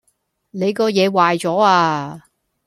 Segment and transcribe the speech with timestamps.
[0.03, 0.05] 你個
[0.89, 2.23] 野壞左呀